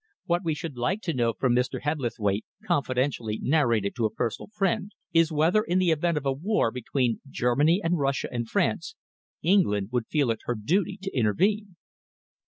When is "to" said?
1.03-1.13, 3.93-4.05, 11.03-11.15